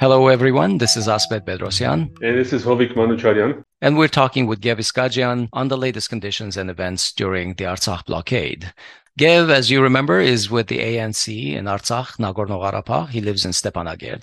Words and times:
Hello, 0.00 0.28
everyone. 0.28 0.78
This 0.78 0.96
is 0.96 1.08
Asbed 1.08 1.44
Bedrossian. 1.44 2.14
And 2.22 2.38
this 2.38 2.52
is 2.52 2.64
Hovik 2.64 2.94
Manucharyan. 2.94 3.64
And 3.80 3.98
we're 3.98 4.06
talking 4.06 4.46
with 4.46 4.60
Gev 4.60 4.78
Iskajyan 4.78 5.48
on 5.52 5.66
the 5.66 5.76
latest 5.76 6.08
conditions 6.08 6.56
and 6.56 6.70
events 6.70 7.12
during 7.12 7.54
the 7.54 7.64
Artsakh 7.64 8.04
blockade. 8.06 8.72
Gev, 9.18 9.50
as 9.50 9.72
you 9.72 9.82
remember, 9.82 10.20
is 10.20 10.52
with 10.52 10.68
the 10.68 10.78
ANC 10.78 11.52
in 11.52 11.64
Artsakh, 11.64 12.16
Nagorno-Karabakh. 12.18 13.08
He 13.08 13.20
lives 13.20 13.44
in 13.44 13.50
Stepanakert. 13.50 14.22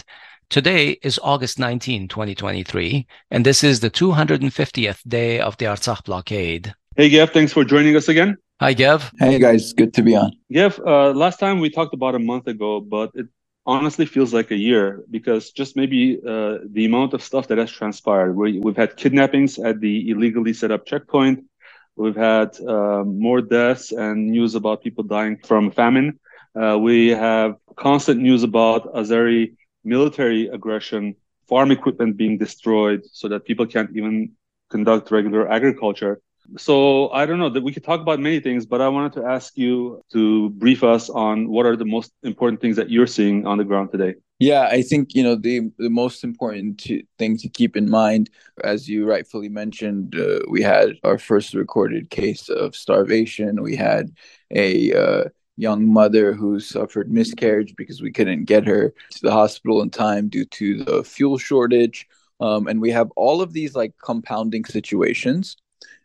Today 0.49 0.91
is 1.03 1.19
August 1.21 1.59
19, 1.59 2.07
2023, 2.07 3.05
and 3.31 3.45
this 3.45 3.61
is 3.61 3.81
the 3.81 3.91
250th 3.91 5.01
day 5.05 5.41
of 5.41 5.57
the 5.57 5.65
Artsakh 5.65 6.05
blockade. 6.05 6.73
Hey, 6.95 7.09
Gev, 7.09 7.31
thanks 7.31 7.51
for 7.51 7.65
joining 7.65 7.97
us 7.97 8.07
again. 8.07 8.37
Hi, 8.61 8.73
Gev. 8.73 9.11
Hey, 9.19 9.39
guys. 9.39 9.73
Good 9.73 9.93
to 9.95 10.03
be 10.03 10.15
on. 10.15 10.31
Gev, 10.53 10.79
uh, 10.87 11.11
last 11.11 11.37
time 11.37 11.59
we 11.59 11.69
talked 11.69 11.93
about 11.93 12.15
a 12.15 12.19
month 12.19 12.47
ago, 12.47 12.79
but 12.79 13.11
it 13.13 13.27
honestly 13.65 14.05
feels 14.05 14.33
like 14.33 14.51
a 14.51 14.55
year 14.57 15.03
because 15.09 15.51
just 15.51 15.75
maybe 15.75 16.19
uh, 16.25 16.59
the 16.71 16.85
amount 16.85 17.13
of 17.13 17.23
stuff 17.23 17.47
that 17.47 17.57
has 17.57 17.71
transpired. 17.71 18.35
We, 18.35 18.61
have 18.65 18.77
had 18.77 18.97
kidnappings 18.97 19.57
at 19.57 19.79
the 19.79 20.09
illegally 20.11 20.53
set 20.53 20.71
up 20.71 20.85
checkpoint. 20.85 21.45
We've 21.95 22.15
had 22.15 22.59
uh, 22.59 23.03
more 23.03 23.41
deaths 23.41 23.91
and 23.91 24.27
news 24.29 24.55
about 24.55 24.83
people 24.83 25.03
dying 25.03 25.37
from 25.37 25.71
famine. 25.71 26.19
Uh, 26.55 26.77
we 26.77 27.09
have 27.09 27.55
constant 27.75 28.21
news 28.21 28.43
about 28.43 28.93
Azeri 28.93 29.55
military 29.83 30.47
aggression, 30.47 31.15
farm 31.47 31.71
equipment 31.71 32.17
being 32.17 32.37
destroyed 32.37 33.03
so 33.11 33.27
that 33.29 33.45
people 33.45 33.65
can't 33.65 33.95
even 33.95 34.31
conduct 34.69 35.11
regular 35.11 35.49
agriculture. 35.49 36.21
So 36.57 37.09
I 37.11 37.25
don't 37.25 37.39
know 37.39 37.49
that 37.49 37.63
we 37.63 37.73
could 37.73 37.83
talk 37.83 38.01
about 38.01 38.19
many 38.19 38.39
things, 38.39 38.65
but 38.65 38.81
I 38.81 38.87
wanted 38.87 39.13
to 39.13 39.25
ask 39.25 39.57
you 39.57 40.01
to 40.11 40.49
brief 40.51 40.83
us 40.83 41.09
on 41.09 41.49
what 41.49 41.65
are 41.65 41.75
the 41.75 41.85
most 41.85 42.11
important 42.23 42.61
things 42.61 42.75
that 42.77 42.89
you're 42.89 43.07
seeing 43.07 43.45
on 43.45 43.57
the 43.57 43.63
ground 43.63 43.91
today. 43.91 44.15
Yeah, 44.39 44.67
I 44.69 44.81
think 44.81 45.15
you 45.15 45.23
know 45.23 45.35
the 45.35 45.71
the 45.77 45.89
most 45.89 46.23
important 46.23 46.79
to, 46.79 47.01
thing 47.17 47.37
to 47.37 47.47
keep 47.47 47.77
in 47.77 47.89
mind, 47.89 48.29
as 48.63 48.87
you 48.89 49.07
rightfully 49.07 49.47
mentioned, 49.47 50.15
uh, 50.15 50.39
we 50.49 50.61
had 50.61 50.95
our 51.03 51.17
first 51.17 51.53
recorded 51.53 52.09
case 52.09 52.49
of 52.49 52.75
starvation. 52.75 53.63
We 53.63 53.77
had 53.77 54.11
a 54.51 54.93
uh, 54.93 55.23
young 55.55 55.87
mother 55.87 56.33
who 56.33 56.59
suffered 56.59 57.09
miscarriage 57.09 57.75
because 57.77 58.01
we 58.01 58.11
couldn't 58.11 58.43
get 58.43 58.67
her 58.67 58.93
to 59.11 59.21
the 59.21 59.31
hospital 59.31 59.81
in 59.81 59.89
time 59.89 60.27
due 60.27 60.45
to 60.45 60.83
the 60.83 61.03
fuel 61.03 61.37
shortage. 61.37 62.05
Um, 62.41 62.67
and 62.67 62.81
we 62.81 62.91
have 62.91 63.11
all 63.15 63.41
of 63.41 63.53
these 63.53 63.73
like 63.75 63.93
compounding 64.03 64.65
situations 64.65 65.55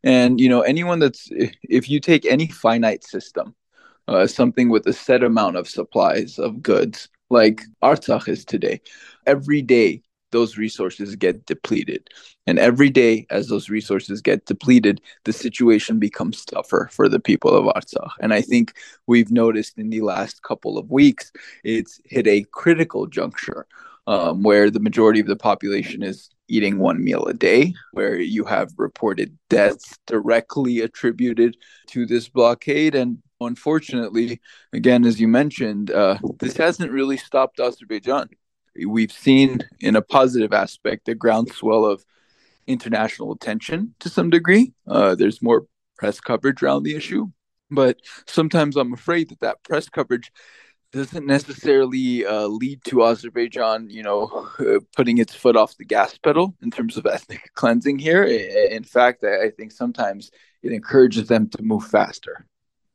and 0.02 0.40
you 0.40 0.48
know, 0.48 0.62
anyone 0.62 0.98
that's 0.98 1.28
if 1.30 1.88
you 1.88 2.00
take 2.00 2.26
any 2.26 2.48
finite 2.48 3.04
system, 3.04 3.54
uh, 4.08 4.26
something 4.26 4.68
with 4.68 4.86
a 4.86 4.92
set 4.92 5.22
amount 5.22 5.56
of 5.56 5.68
supplies 5.68 6.38
of 6.38 6.62
goods, 6.62 7.08
like 7.28 7.62
Artsakh 7.82 8.28
is 8.28 8.44
today, 8.44 8.80
every 9.26 9.62
day 9.62 10.02
those 10.32 10.56
resources 10.56 11.16
get 11.16 11.46
depleted. 11.46 12.08
And 12.46 12.58
every 12.58 12.90
day, 12.90 13.26
as 13.30 13.48
those 13.48 13.68
resources 13.68 14.20
get 14.20 14.46
depleted, 14.46 15.00
the 15.24 15.32
situation 15.32 15.98
becomes 15.98 16.44
tougher 16.44 16.88
for 16.92 17.08
the 17.08 17.20
people 17.20 17.50
of 17.50 17.72
Artsakh. 17.74 18.12
And 18.20 18.32
I 18.32 18.40
think 18.40 18.74
we've 19.06 19.30
noticed 19.30 19.78
in 19.78 19.90
the 19.90 20.00
last 20.00 20.42
couple 20.42 20.78
of 20.78 20.90
weeks, 20.90 21.32
it's 21.64 22.00
hit 22.04 22.26
a 22.26 22.44
critical 22.52 23.06
juncture 23.06 23.66
um, 24.06 24.42
where 24.42 24.70
the 24.70 24.80
majority 24.80 25.20
of 25.20 25.26
the 25.26 25.36
population 25.36 26.02
is 26.02 26.30
eating 26.50 26.78
one 26.78 27.02
meal 27.02 27.24
a 27.26 27.32
day, 27.32 27.72
where 27.92 28.18
you 28.18 28.44
have 28.44 28.68
reported 28.76 29.38
deaths 29.48 29.96
directly 30.06 30.80
attributed 30.80 31.56
to 31.86 32.04
this 32.04 32.28
blockade. 32.28 32.94
And 32.94 33.18
unfortunately, 33.40 34.40
again, 34.72 35.06
as 35.06 35.20
you 35.20 35.28
mentioned, 35.28 35.90
uh, 35.90 36.18
this 36.40 36.56
hasn't 36.56 36.92
really 36.92 37.16
stopped 37.16 37.60
Azerbaijan. 37.60 38.28
We've 38.86 39.12
seen, 39.12 39.60
in 39.80 39.96
a 39.96 40.02
positive 40.02 40.52
aspect, 40.52 41.08
a 41.08 41.14
groundswell 41.14 41.84
of 41.84 42.04
international 42.66 43.32
attention 43.32 43.94
to 44.00 44.08
some 44.08 44.30
degree. 44.30 44.72
Uh, 44.86 45.14
there's 45.14 45.40
more 45.40 45.66
press 45.96 46.20
coverage 46.20 46.62
around 46.62 46.82
the 46.82 46.96
issue. 46.96 47.30
But 47.70 47.98
sometimes 48.26 48.76
I'm 48.76 48.92
afraid 48.92 49.28
that 49.28 49.40
that 49.40 49.62
press 49.62 49.88
coverage 49.88 50.32
doesn't 50.92 51.26
necessarily 51.26 52.26
uh, 52.26 52.46
lead 52.46 52.82
to 52.84 53.04
Azerbaijan, 53.04 53.88
you 53.90 54.02
know, 54.02 54.48
putting 54.96 55.18
its 55.18 55.34
foot 55.34 55.56
off 55.56 55.76
the 55.76 55.84
gas 55.84 56.18
pedal 56.18 56.54
in 56.62 56.70
terms 56.70 56.96
of 56.96 57.06
ethnic 57.10 57.50
cleansing 57.54 57.98
here. 57.98 58.24
In 58.24 58.84
fact, 58.84 59.24
I 59.24 59.50
think 59.50 59.72
sometimes 59.72 60.30
it 60.62 60.72
encourages 60.72 61.28
them 61.28 61.48
to 61.50 61.62
move 61.62 61.84
faster. 61.84 62.46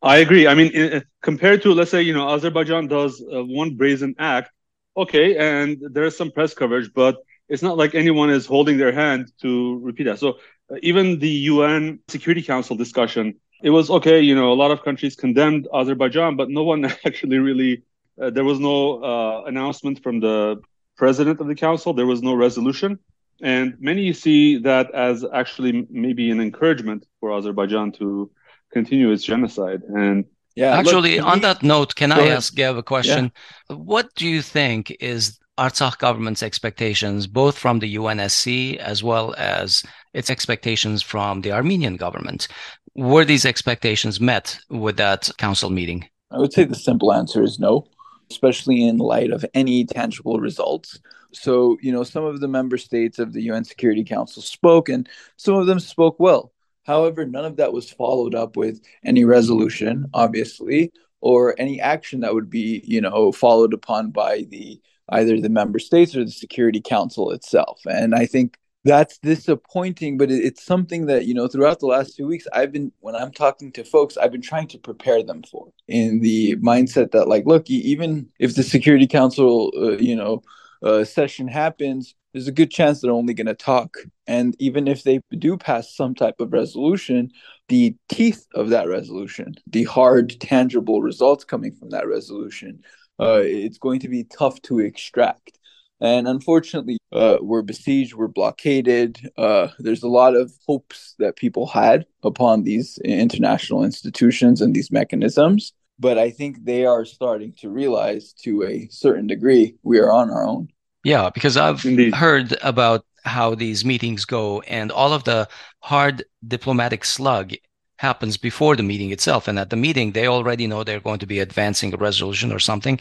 I 0.01 0.17
agree. 0.17 0.47
I 0.47 0.53
mean, 0.53 1.03
compared 1.23 1.63
to, 1.63 1.73
let's 1.73 1.89
say, 1.89 2.01
you 2.01 2.13
know, 2.13 2.29
Azerbaijan 2.29 2.87
does 2.87 3.21
uh, 3.21 3.43
one 3.43 3.75
brazen 3.75 4.13
act, 4.19 4.51
okay, 4.95 5.35
and 5.37 5.81
there's 5.91 6.15
some 6.15 6.31
press 6.31 6.53
coverage, 6.53 6.91
but 6.93 7.17
it's 7.49 7.63
not 7.63 7.77
like 7.77 7.95
anyone 7.95 8.29
is 8.29 8.45
holding 8.45 8.77
their 8.77 8.91
hand 8.91 9.31
to 9.41 9.79
repeat 9.79 10.03
that. 10.03 10.19
So 10.19 10.35
uh, 10.71 10.75
even 10.83 11.19
the 11.19 11.29
UN 11.29 11.99
Security 12.07 12.41
Council 12.41 12.75
discussion 12.75 13.39
it 13.65 13.71
was 13.71 13.89
okay. 13.89 14.21
You 14.21 14.35
know, 14.35 14.53
a 14.53 14.59
lot 14.63 14.69
of 14.69 14.83
countries 14.83 15.15
condemned 15.15 15.67
Azerbaijan, 15.73 16.35
but 16.35 16.49
no 16.49 16.63
one 16.63 16.85
actually 17.09 17.39
really. 17.39 17.81
Uh, 18.21 18.29
there 18.29 18.45
was 18.45 18.59
no 18.59 19.03
uh, 19.03 19.43
announcement 19.47 20.01
from 20.01 20.21
the 20.21 20.61
president 20.95 21.41
of 21.41 21.47
the 21.47 21.55
council. 21.55 21.93
There 21.93 22.05
was 22.05 22.21
no 22.21 22.33
resolution, 22.35 22.99
and 23.41 23.75
many 23.79 24.13
see 24.13 24.59
that 24.59 24.91
as 24.91 25.25
actually 25.33 25.87
maybe 25.89 26.29
an 26.31 26.39
encouragement 26.39 27.05
for 27.19 27.33
Azerbaijan 27.33 27.91
to 27.93 28.31
continue 28.71 29.11
its 29.11 29.23
genocide. 29.23 29.81
And 29.83 30.25
yeah, 30.55 30.77
actually, 30.77 31.17
look, 31.17 31.27
on 31.27 31.39
that 31.41 31.63
note, 31.63 31.95
can 31.95 32.11
I 32.11 32.19
ahead. 32.19 32.37
ask 32.37 32.55
Gev 32.55 32.77
a 32.77 32.83
question? 32.83 33.31
Yeah. 33.69 33.75
What 33.77 34.13
do 34.15 34.27
you 34.27 34.41
think 34.41 34.95
is 34.99 35.39
Artsakh 35.57 35.97
government's 35.97 36.43
expectations, 36.43 37.27
both 37.27 37.57
from 37.57 37.79
the 37.79 37.95
UNSC 37.95 38.77
as 38.77 39.03
well 39.03 39.33
as 39.37 39.83
its 40.13 40.29
expectations 40.29 41.01
from 41.01 41.41
the 41.41 41.51
Armenian 41.51 41.95
government. 41.95 42.47
Were 42.95 43.25
these 43.25 43.45
expectations 43.45 44.21
met 44.21 44.57
with 44.69 44.97
that 44.97 45.29
council 45.37 45.69
meeting? 45.69 46.07
I 46.31 46.39
would 46.39 46.53
say 46.53 46.63
the 46.63 46.75
simple 46.75 47.11
answer 47.13 47.43
is 47.43 47.59
no, 47.59 47.87
especially 48.31 48.87
in 48.87 48.97
light 48.97 49.31
of 49.31 49.45
any 49.53 49.85
tangible 49.85 50.39
results. 50.39 50.99
So, 51.33 51.77
you 51.81 51.91
know, 51.91 52.03
some 52.03 52.23
of 52.23 52.39
the 52.39 52.47
member 52.47 52.77
states 52.77 53.19
of 53.19 53.33
the 53.33 53.41
UN 53.43 53.65
Security 53.65 54.05
Council 54.05 54.41
spoke, 54.41 54.87
and 54.87 55.09
some 55.35 55.55
of 55.55 55.67
them 55.67 55.81
spoke 55.81 56.19
well. 56.19 56.53
However, 56.85 57.25
none 57.25 57.43
of 57.43 57.57
that 57.57 57.73
was 57.73 57.91
followed 57.91 58.33
up 58.33 58.55
with 58.55 58.81
any 59.03 59.25
resolution, 59.25 60.05
obviously, 60.13 60.93
or 61.19 61.53
any 61.59 61.81
action 61.81 62.21
that 62.21 62.33
would 62.33 62.49
be, 62.49 62.81
you 62.85 63.01
know, 63.01 63.33
followed 63.33 63.73
upon 63.73 64.11
by 64.11 64.45
the 64.49 64.79
either 65.09 65.41
the 65.41 65.49
member 65.49 65.79
states 65.79 66.15
or 66.15 66.23
the 66.23 66.31
Security 66.31 66.79
Council 66.79 67.31
itself. 67.31 67.81
And 67.89 68.15
I 68.15 68.25
think 68.25 68.57
that's 68.85 69.17
disappointing 69.17 70.17
but 70.17 70.31
it's 70.31 70.63
something 70.63 71.07
that 71.07 71.25
you 71.25 71.33
know 71.33 71.47
throughout 71.47 71.79
the 71.79 71.85
last 71.87 72.15
two 72.15 72.27
weeks 72.27 72.47
i've 72.53 72.71
been 72.71 72.91
when 73.01 73.15
i'm 73.15 73.31
talking 73.31 73.71
to 73.71 73.83
folks 73.83 74.15
i've 74.17 74.31
been 74.31 74.41
trying 74.41 74.67
to 74.67 74.77
prepare 74.77 75.23
them 75.23 75.43
for 75.43 75.67
in 75.87 76.21
the 76.21 76.55
mindset 76.57 77.11
that 77.11 77.27
like 77.27 77.45
look 77.45 77.69
even 77.69 78.27
if 78.39 78.55
the 78.55 78.63
security 78.63 79.07
council 79.07 79.71
uh, 79.75 79.97
you 79.97 80.15
know 80.15 80.41
uh, 80.83 81.03
session 81.03 81.47
happens 81.47 82.15
there's 82.35 82.47
a 82.49 82.51
good 82.51 82.69
chance 82.69 82.99
they're 82.99 83.11
only 83.11 83.33
going 83.33 83.47
to 83.47 83.53
talk. 83.53 83.95
And 84.27 84.57
even 84.59 84.89
if 84.89 85.03
they 85.03 85.21
do 85.37 85.55
pass 85.55 85.95
some 85.95 86.13
type 86.13 86.41
of 86.41 86.51
resolution 86.51 87.31
the 87.69 87.95
teeth 88.09 88.45
of 88.53 88.69
that 88.69 88.87
resolution 88.87 89.55
the 89.67 89.85
hard 89.85 90.39
tangible 90.41 91.01
results 91.01 91.43
coming 91.43 91.73
from 91.73 91.89
that 91.91 92.07
resolution 92.07 92.83
uh, 93.19 93.41
it's 93.41 93.77
going 93.77 94.01
to 94.01 94.09
be 94.09 94.25
tough 94.25 94.61
to 94.63 94.79
extract 94.79 95.57
and 96.01 96.27
unfortunately, 96.27 96.97
uh, 97.11 97.37
we're 97.41 97.61
besieged, 97.61 98.13
we're 98.13 98.27
blockaded. 98.27 99.31
Uh, 99.37 99.69
there's 99.79 100.03
a 100.03 100.07
lot 100.07 100.35
of 100.35 100.51
hopes 100.67 101.15
that 101.19 101.37
people 101.37 101.67
had 101.67 102.05
upon 102.23 102.63
these 102.63 102.97
international 103.05 103.83
institutions 103.83 104.61
and 104.61 104.73
these 104.73 104.91
mechanisms. 104.91 105.73
But 105.97 106.17
I 106.17 106.29
think 106.29 106.65
they 106.65 106.85
are 106.85 107.05
starting 107.05 107.53
to 107.59 107.69
realize 107.69 108.33
to 108.43 108.63
a 108.63 108.87
certain 108.91 109.27
degree 109.27 109.75
we 109.83 109.99
are 109.99 110.11
on 110.11 110.29
our 110.29 110.45
own. 110.45 110.67
Yeah, 111.05 111.29
because 111.29 111.55
I've 111.55 111.85
Indeed. 111.85 112.13
heard 112.13 112.57
about 112.61 113.05
how 113.23 113.55
these 113.55 113.85
meetings 113.85 114.25
go 114.25 114.61
and 114.61 114.91
all 114.91 115.13
of 115.13 115.23
the 115.23 115.47
hard 115.79 116.25
diplomatic 116.45 117.05
slug 117.05 117.53
happens 117.97 118.37
before 118.37 118.75
the 118.75 118.83
meeting 118.83 119.11
itself. 119.11 119.47
And 119.47 119.57
at 119.57 119.69
the 119.69 119.75
meeting, 119.75 120.11
they 120.11 120.27
already 120.27 120.67
know 120.67 120.83
they're 120.83 120.99
going 120.99 121.19
to 121.19 121.25
be 121.25 121.39
advancing 121.39 121.93
a 121.93 121.97
resolution 121.97 122.51
or 122.51 122.59
something. 122.59 122.99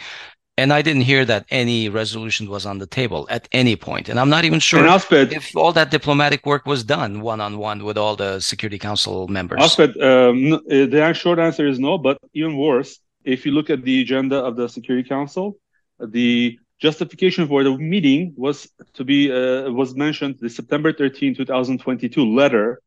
And 0.57 0.73
I 0.73 0.83
didn't 0.83 1.03
hear 1.03 1.25
that 1.25 1.47
any 1.51 1.89
resolution 1.89 2.49
was 2.49 2.65
on 2.65 2.79
the 2.79 2.87
table 2.87 3.27
at 3.29 3.49
any 3.51 3.75
point. 3.75 4.09
And 4.09 4.21
I'm 4.21 4.31
not 4.31 4.45
even 4.45 4.61
sure 4.61 4.87
if 4.87 5.57
all 5.57 5.73
that 5.73 5.91
diplomatic 5.91 6.47
work 6.47 6.65
was 6.65 6.85
done 6.85 7.23
one 7.23 7.41
on 7.41 7.59
one 7.59 7.85
with 7.85 7.99
all 7.99 8.15
the 8.15 8.39
Security 8.39 8.79
Council 8.79 9.27
members. 9.27 9.61
Asbed, 9.61 10.01
um, 10.01 10.55
eh, 10.71 10.87
the 10.87 11.13
short 11.13 11.41
answer 11.41 11.67
is 11.67 11.81
no, 11.81 11.99
but 11.99 12.19
even 12.35 12.57
worse, 12.57 13.01
if 13.25 13.45
you 13.45 13.51
look 13.51 13.69
at 13.69 13.83
the 13.83 14.03
agenda 14.03 14.37
of 14.37 14.55
the 14.55 14.69
Security 14.69 15.09
Council, 15.09 15.57
the 15.99 16.57
justification 16.79 17.49
for 17.49 17.65
the 17.65 17.77
meeting 17.77 18.33
was 18.37 18.71
to 18.93 19.03
be 19.05 19.33
uh, 19.33 19.71
was 19.71 19.97
mentioned 19.97 20.37
the 20.41 20.51
September 20.51 20.93
13, 20.93 21.35
2022 21.35 22.25
letter 22.35 22.81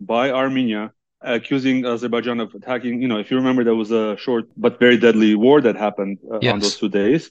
by 0.00 0.30
Armenia 0.30 0.92
accusing 1.24 1.84
Azerbaijan 1.86 2.40
of 2.40 2.54
attacking. 2.54 3.02
You 3.02 3.08
know, 3.08 3.18
if 3.18 3.30
you 3.30 3.36
remember, 3.36 3.64
there 3.64 3.74
was 3.74 3.90
a 3.90 4.16
short 4.16 4.46
but 4.56 4.78
very 4.78 4.96
deadly 4.96 5.34
war 5.34 5.60
that 5.60 5.76
happened 5.76 6.18
uh, 6.30 6.38
yes. 6.40 6.52
on 6.52 6.60
those 6.60 6.76
two 6.76 6.88
days. 6.88 7.30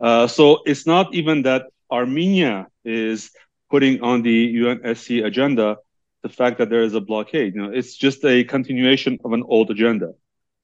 Uh, 0.00 0.26
so 0.26 0.62
it's 0.66 0.86
not 0.86 1.14
even 1.14 1.42
that 1.42 1.66
Armenia 1.90 2.68
is 2.84 3.30
putting 3.70 4.02
on 4.02 4.22
the 4.22 4.56
UNSC 4.56 5.24
agenda 5.24 5.76
the 6.22 6.28
fact 6.28 6.58
that 6.58 6.70
there 6.70 6.82
is 6.82 6.94
a 6.94 7.00
blockade. 7.00 7.54
You 7.54 7.62
know, 7.62 7.70
it's 7.70 7.96
just 7.96 8.24
a 8.24 8.44
continuation 8.44 9.18
of 9.24 9.32
an 9.32 9.42
old 9.46 9.70
agenda. 9.70 10.12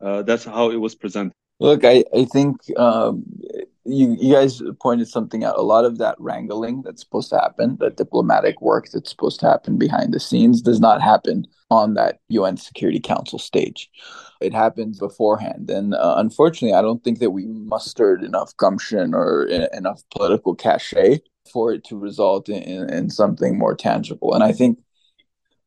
Uh, 0.01 0.23
that's 0.23 0.45
how 0.45 0.71
it 0.71 0.77
was 0.77 0.95
presented. 0.95 1.35
Look, 1.59 1.85
I, 1.85 2.05
I 2.15 2.25
think 2.27 2.57
um, 2.79 3.25
you, 3.85 4.17
you 4.21 4.35
guys 4.35 4.61
pointed 4.81 5.09
something 5.09 5.45
out. 5.45 5.59
A 5.59 5.63
lot 5.63 5.85
of 5.85 5.99
that 5.99 6.17
wrangling 6.19 6.83
that's 6.83 7.03
supposed 7.03 7.31
to 7.31 7.39
happen, 7.39 7.77
the 7.81 7.91
diplomatic 7.91 8.61
work 8.61 8.89
that's 8.93 9.11
supposed 9.11 9.41
to 9.41 9.47
happen 9.47 9.79
behind 9.79 10.13
the 10.13 10.21
scenes, 10.21 10.61
does 10.61 10.81
not 10.81 11.01
happen 11.01 11.47
on 11.71 11.95
that 11.95 12.21
UN 12.29 12.57
Security 12.57 13.01
Council 13.01 13.39
stage. 13.39 13.91
It 14.41 14.53
happens 14.53 14.99
beforehand. 14.99 15.71
And 15.71 15.95
uh, 15.95 16.17
unfortunately, 16.19 16.77
I 16.77 16.83
don't 16.83 17.03
think 17.03 17.21
that 17.21 17.31
we 17.31 17.47
mustered 17.47 18.23
enough 18.23 18.57
gumption 18.57 19.15
or 19.15 19.45
enough 19.73 20.03
political 20.11 20.55
cachet 20.55 21.21
for 21.51 21.73
it 21.73 21.85
to 21.85 21.97
result 21.97 22.49
in, 22.49 22.91
in 22.91 23.11
something 23.11 23.57
more 23.57 23.75
tangible. 23.75 24.35
And 24.35 24.45
I 24.45 24.53
think 24.53 24.79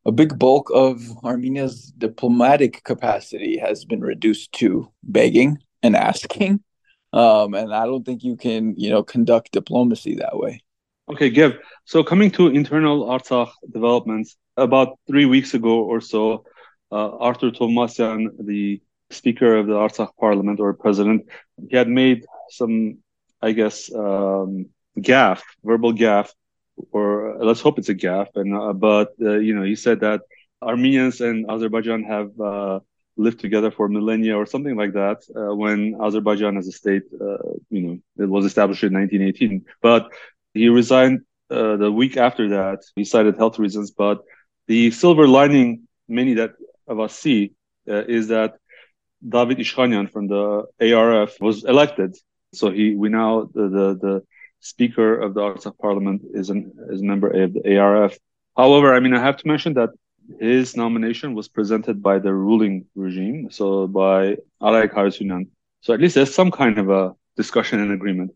a 0.05 0.11
big 0.11 0.37
bulk 0.37 0.69
of 0.73 1.01
Armenia's 1.23 1.91
diplomatic 1.97 2.83
capacity 2.83 3.57
has 3.57 3.85
been 3.85 4.01
reduced 4.01 4.51
to 4.53 4.91
begging 5.03 5.57
and 5.83 5.95
asking. 5.95 6.63
Um, 7.11 7.53
and 7.53 7.73
I 7.73 7.85
don't 7.85 8.05
think 8.05 8.23
you 8.23 8.35
can, 8.35 8.75
you 8.77 8.89
know, 8.89 9.03
conduct 9.03 9.51
diplomacy 9.51 10.15
that 10.15 10.37
way. 10.37 10.61
Okay, 11.09 11.29
Gev. 11.31 11.57
So 11.85 12.03
coming 12.03 12.29
to 12.31 12.47
internal 12.47 13.05
Artsakh 13.05 13.51
developments, 13.71 14.37
about 14.57 14.99
three 15.07 15.25
weeks 15.25 15.53
ago 15.53 15.81
or 15.83 16.01
so, 16.01 16.45
uh, 16.91 17.17
Artur 17.17 17.51
Tovmasyan, 17.51 18.45
the 18.45 18.81
Speaker 19.09 19.55
of 19.55 19.65
the 19.65 19.73
Artsakh 19.73 20.11
Parliament 20.19 20.59
or 20.59 20.73
President, 20.73 21.25
he 21.67 21.75
had 21.75 21.87
made 21.87 22.25
some, 22.49 22.99
I 23.41 23.53
guess, 23.53 23.91
um, 23.93 24.67
gaffe, 24.99 25.41
verbal 25.63 25.93
gaffe, 25.93 26.31
or 26.91 27.37
let's 27.43 27.61
hope 27.61 27.79
it's 27.79 27.89
a 27.89 27.95
gaffe. 27.95 28.35
And 28.35 28.55
uh, 28.55 28.73
but 28.73 29.13
uh, 29.21 29.39
you 29.39 29.55
know, 29.55 29.63
he 29.63 29.75
said 29.75 30.01
that 30.01 30.21
Armenians 30.61 31.21
and 31.21 31.49
Azerbaijan 31.49 32.03
have 32.03 32.39
uh, 32.39 32.79
lived 33.25 33.39
together 33.39 33.71
for 33.71 33.87
millennia 33.87 34.35
or 34.37 34.45
something 34.45 34.75
like 34.81 34.93
that. 34.93 35.17
Uh, 35.35 35.53
when 35.55 35.79
Azerbaijan 36.01 36.57
as 36.57 36.67
a 36.67 36.71
state, 36.71 37.03
uh, 37.27 37.49
you 37.69 37.81
know, 37.81 37.95
it 38.23 38.29
was 38.35 38.45
established 38.45 38.83
in 38.83 38.93
1918. 38.93 39.65
But 39.81 40.03
he 40.53 40.69
resigned 40.69 41.19
uh, 41.51 41.75
the 41.83 41.91
week 41.91 42.15
after 42.17 42.49
that. 42.57 42.79
He 42.95 43.03
cited 43.03 43.37
health 43.37 43.59
reasons. 43.59 43.91
But 43.91 44.17
the 44.67 44.91
silver 44.91 45.27
lining, 45.27 45.87
many 46.07 46.33
that 46.35 46.53
of 46.87 46.99
us 46.99 47.13
see, 47.15 47.53
is 47.85 48.27
that 48.27 48.51
David 49.27 49.57
Ishkhanyan 49.57 50.11
from 50.11 50.27
the 50.27 50.67
ARF 50.79 51.31
was 51.41 51.63
elected. 51.63 52.15
So 52.53 52.71
he, 52.71 52.95
we 52.95 53.09
now 53.09 53.49
the 53.53 53.67
the, 53.77 53.87
the 54.05 54.23
Speaker 54.61 55.19
of 55.19 55.33
the 55.33 55.41
Artsakh 55.41 55.77
Parliament 55.77 56.21
is 56.33 56.49
an 56.49 56.71
is 56.89 57.01
a 57.01 57.05
member 57.05 57.29
of 57.29 57.53
the 57.53 57.77
ARF. 57.77 58.17
However, 58.55 58.93
I 58.93 58.99
mean, 58.99 59.13
I 59.13 59.21
have 59.21 59.37
to 59.37 59.47
mention 59.47 59.73
that 59.75 59.89
his 60.39 60.75
nomination 60.75 61.33
was 61.33 61.47
presented 61.47 62.01
by 62.01 62.19
the 62.19 62.33
ruling 62.33 62.85
regime, 62.95 63.49
so 63.51 63.87
by 63.87 64.37
Arayik 64.61 64.93
Harutyunyan. 64.93 65.47
So 65.81 65.93
at 65.93 66.01
least 66.01 66.15
there's 66.15 66.33
some 66.33 66.51
kind 66.51 66.77
of 66.77 66.89
a 66.89 67.15
discussion 67.35 67.79
and 67.79 67.91
agreement. 67.91 68.31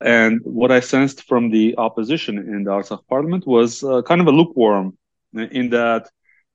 And 0.00 0.40
what 0.44 0.70
I 0.70 0.80
sensed 0.80 1.24
from 1.24 1.50
the 1.50 1.76
opposition 1.78 2.38
in 2.38 2.64
the 2.64 2.70
Artsakh 2.70 3.06
Parliament 3.08 3.46
was 3.46 3.82
uh, 3.82 4.02
kind 4.02 4.20
of 4.20 4.26
a 4.26 4.30
lukewarm, 4.30 4.96
in 5.34 5.70
that 5.70 6.08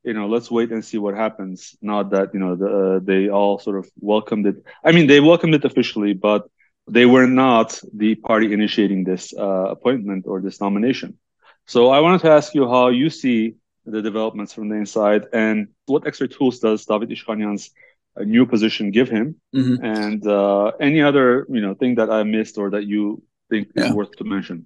you 0.03 0.13
know 0.13 0.27
let's 0.27 0.49
wait 0.51 0.71
and 0.71 0.83
see 0.83 0.97
what 0.97 1.15
happens. 1.15 1.75
Not 1.81 2.11
that 2.11 2.33
you 2.33 2.39
know 2.39 2.55
the, 2.55 2.69
uh, 2.79 2.99
they 3.03 3.29
all 3.29 3.59
sort 3.59 3.77
of 3.77 3.89
welcomed 3.99 4.45
it. 4.47 4.57
I 4.83 4.91
mean, 4.91 5.07
they 5.07 5.19
welcomed 5.19 5.55
it 5.55 5.65
officially, 5.65 6.13
but 6.13 6.49
they 6.87 7.05
were 7.05 7.27
not 7.27 7.79
the 7.93 8.15
party 8.15 8.53
initiating 8.53 9.03
this 9.03 9.33
uh, 9.33 9.67
appointment 9.75 10.25
or 10.27 10.41
this 10.41 10.59
nomination. 10.61 11.17
So 11.65 11.89
I 11.89 11.99
wanted 12.01 12.21
to 12.21 12.31
ask 12.31 12.53
you 12.53 12.67
how 12.67 12.89
you 12.89 13.09
see 13.09 13.55
the 13.85 14.01
developments 14.01 14.53
from 14.53 14.69
the 14.69 14.75
inside 14.75 15.27
and 15.33 15.67
what 15.87 16.07
extra 16.07 16.27
tools 16.27 16.59
does 16.59 16.85
David 16.85 17.09
Ishkhanyan's 17.09 17.71
uh, 18.15 18.23
new 18.23 18.45
position 18.45 18.91
give 18.91 19.09
him 19.09 19.35
mm-hmm. 19.55 19.83
and 19.83 20.25
uh, 20.27 20.71
any 20.79 21.01
other 21.01 21.45
you 21.49 21.61
know 21.61 21.73
thing 21.73 21.95
that 21.95 22.09
I 22.09 22.23
missed 22.23 22.57
or 22.57 22.69
that 22.71 22.85
you 22.85 23.23
think 23.49 23.69
yeah. 23.75 23.85
is 23.85 23.91
worth 23.93 24.11
to 24.17 24.23
mention. 24.23 24.65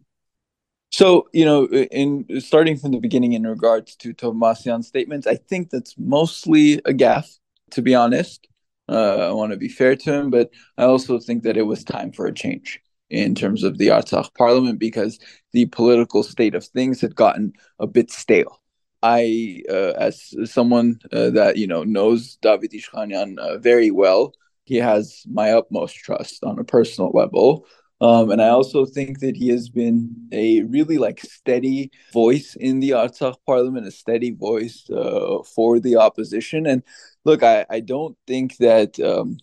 So, 0.91 1.27
you 1.33 1.45
know, 1.45 1.67
in 1.67 2.25
starting 2.39 2.77
from 2.77 2.91
the 2.91 2.99
beginning 2.99 3.33
in 3.33 3.45
regards 3.45 3.95
to 3.97 4.13
Tovmasyan's 4.13 4.87
statements, 4.87 5.27
I 5.27 5.35
think 5.35 5.69
that's 5.69 5.95
mostly 5.97 6.75
a 6.85 6.93
gaffe, 6.93 7.37
to 7.71 7.81
be 7.81 7.93
honest. 7.93 8.47
Uh, 8.89 9.27
I 9.29 9.31
want 9.33 9.51
to 9.51 9.57
be 9.57 9.67
fair 9.67 9.97
to 9.97 10.13
him, 10.13 10.29
but 10.29 10.49
I 10.77 10.83
also 10.85 11.19
think 11.19 11.43
that 11.43 11.57
it 11.57 11.63
was 11.63 11.83
time 11.83 12.13
for 12.13 12.25
a 12.25 12.33
change 12.33 12.79
in 13.09 13.35
terms 13.35 13.63
of 13.63 13.77
the 13.77 13.87
Artsakh 13.87 14.33
parliament 14.35 14.79
because 14.79 15.19
the 15.51 15.65
political 15.65 16.23
state 16.23 16.55
of 16.55 16.65
things 16.65 17.01
had 17.01 17.15
gotten 17.15 17.53
a 17.79 17.87
bit 17.87 18.09
stale. 18.09 18.61
I, 19.03 19.61
uh, 19.69 19.93
as 19.97 20.33
someone 20.45 20.99
uh, 21.11 21.29
that 21.31 21.57
you 21.57 21.67
know 21.67 21.83
knows 21.83 22.37
David 22.41 22.71
Ishkhanyan 22.71 23.37
uh, 23.37 23.57
very 23.59 23.91
well, 23.91 24.33
he 24.65 24.75
has 24.77 25.23
my 25.29 25.51
utmost 25.51 25.95
trust 25.95 26.43
on 26.43 26.59
a 26.59 26.63
personal 26.63 27.11
level. 27.13 27.65
Um, 27.99 28.29
and 28.29 28.41
I 28.41 28.49
also 28.49 28.85
think 28.85 29.21
that 29.21 29.35
he 29.35 29.49
has 29.49 29.69
been 29.69 30.27
a 30.31 30.61
really 30.63 30.99
like 30.99 31.19
steady 31.19 31.91
voice 32.13 32.55
in 32.55 32.79
the 32.79 32.91
Artsakh 32.91 33.37
parliament, 33.45 33.87
a 33.87 33.91
steady 33.91 34.31
voice 34.31 34.87
uh, 34.91 35.41
for 35.43 35.79
the 35.79 35.95
opposition. 35.95 36.67
And 36.67 36.83
look, 37.25 37.41
I, 37.41 37.65
I 37.69 37.79
don't 37.79 38.15
think 38.27 38.57
that 38.57 38.99
um, 38.99 39.37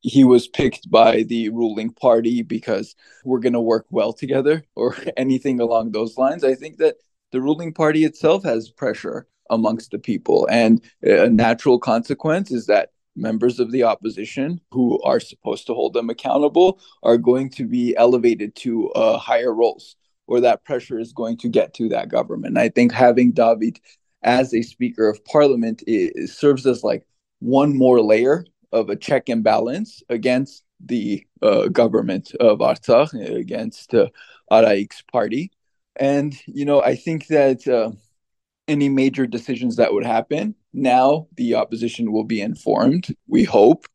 he 0.00 0.24
was 0.24 0.48
picked 0.48 0.90
by 0.90 1.22
the 1.24 1.48
ruling 1.50 1.90
party 1.90 2.42
because 2.42 2.94
we're 3.24 3.40
going 3.40 3.52
to 3.52 3.60
work 3.60 3.86
well 3.90 4.12
together 4.12 4.64
or 4.74 4.96
anything 5.16 5.60
along 5.60 5.92
those 5.92 6.16
lines. 6.16 6.44
I 6.44 6.54
think 6.54 6.78
that 6.78 6.96
the 7.32 7.40
ruling 7.40 7.72
party 7.72 8.04
itself 8.04 8.44
has 8.44 8.70
pressure 8.70 9.26
amongst 9.50 9.90
the 9.90 9.98
people. 9.98 10.46
And 10.50 10.82
a 11.02 11.28
natural 11.28 11.78
consequence 11.78 12.50
is 12.50 12.66
that 12.66 12.92
members 13.16 13.58
of 13.60 13.72
the 13.72 13.82
opposition 13.82 14.60
who 14.70 15.00
are 15.02 15.20
supposed 15.20 15.66
to 15.66 15.74
hold 15.74 15.94
them 15.94 16.10
accountable 16.10 16.80
are 17.02 17.18
going 17.18 17.50
to 17.50 17.66
be 17.66 17.96
elevated 17.96 18.54
to 18.56 18.90
uh, 18.90 19.18
higher 19.18 19.52
roles 19.52 19.96
or 20.26 20.40
that 20.40 20.64
pressure 20.64 20.98
is 20.98 21.12
going 21.12 21.36
to 21.38 21.48
get 21.48 21.74
to 21.74 21.88
that 21.88 22.08
government. 22.08 22.56
I 22.56 22.68
think 22.68 22.92
having 22.92 23.32
David 23.32 23.80
as 24.22 24.54
a 24.54 24.62
speaker 24.62 25.08
of 25.08 25.24
parliament 25.24 25.82
serves 26.26 26.66
as 26.66 26.84
like 26.84 27.04
one 27.40 27.76
more 27.76 28.00
layer 28.00 28.46
of 28.70 28.90
a 28.90 28.96
check 28.96 29.28
and 29.28 29.42
balance 29.42 30.02
against 30.08 30.62
the 30.84 31.26
uh, 31.42 31.68
government 31.68 32.32
of 32.38 32.58
Artsakh, 32.60 33.12
against 33.36 33.92
uh, 33.94 34.06
Arayik's 34.50 35.02
party. 35.02 35.50
And, 35.96 36.34
you 36.46 36.64
know, 36.64 36.82
I 36.82 36.94
think 36.94 37.26
that 37.28 37.66
uh, 37.66 37.90
any 38.68 38.88
major 38.88 39.26
decisions 39.26 39.76
that 39.76 39.92
would 39.92 40.06
happen 40.06 40.54
now 40.72 41.26
the 41.36 41.54
opposition 41.54 42.12
will 42.12 42.24
be 42.24 42.40
informed, 42.40 43.14
we 43.26 43.44
hope. 43.44 43.86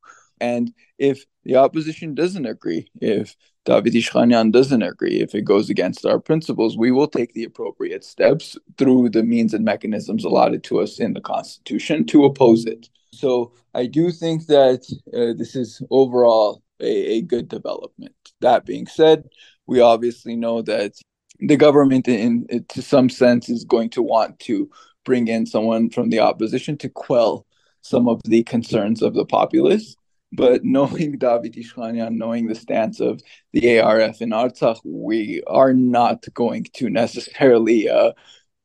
And 0.42 0.74
if 0.98 1.26
the 1.44 1.56
opposition 1.56 2.14
doesn't 2.14 2.46
agree, 2.46 2.88
if 3.02 3.36
David 3.64 3.94
Ishkhanyan 3.94 4.52
doesn't 4.52 4.84
agree, 4.84 5.22
if 5.22 5.34
it 5.34 5.44
goes 5.44 5.70
against 5.70 6.06
our 6.06 6.20
principles, 6.20 6.78
we 6.78 6.92
will 6.92 7.08
take 7.08 7.34
the 7.34 7.46
appropriate 7.46 8.04
steps 8.04 8.58
through 8.78 9.10
the 9.10 9.24
means 9.24 9.54
and 9.54 9.64
mechanisms 9.64 10.26
allotted 10.26 10.64
to 10.66 10.80
us 10.80 11.00
in 11.00 11.14
the 11.14 11.22
Constitution 11.22 12.06
to 12.08 12.26
oppose 12.26 12.66
it. 12.66 12.90
So 13.14 13.54
I 13.74 13.86
do 13.86 14.12
think 14.12 14.48
that 14.48 14.86
uh, 15.14 15.38
this 15.38 15.56
is 15.56 15.82
overall 15.90 16.62
a, 16.82 17.18
a 17.18 17.22
good 17.22 17.48
development. 17.48 18.16
That 18.42 18.66
being 18.66 18.88
said, 18.88 19.30
we 19.68 19.80
obviously 19.80 20.36
know 20.36 20.62
that 20.64 20.94
the 21.40 21.58
government, 21.58 22.08
in, 22.08 22.66
to 22.70 22.82
some 22.82 23.10
sense, 23.10 23.50
is 23.50 23.64
going 23.64 23.90
to 23.92 24.02
want 24.02 24.40
to 24.42 24.70
bring 25.04 25.28
in 25.28 25.46
someone 25.46 25.90
from 25.90 26.10
the 26.10 26.20
opposition 26.20 26.78
to 26.80 26.90
quell 26.90 27.46
some 27.82 28.08
of 28.08 28.22
the 28.26 28.44
concerns 28.44 29.02
of 29.02 29.14
the 29.14 29.26
populace. 29.26 29.96
But 30.32 30.64
knowing 30.64 31.18
David 31.18 31.54
Ishkhanyan, 31.54 32.16
knowing 32.16 32.48
the 32.48 32.56
stance 32.56 33.00
of 33.00 33.22
the 33.54 33.80
ARF 33.80 34.22
in 34.22 34.32
Artsakh, 34.32 34.80
we 34.84 35.44
are 35.48 35.74
not 35.74 36.26
going 36.34 36.66
to 36.74 36.90
necessarily 36.90 37.90
uh, 37.90 38.12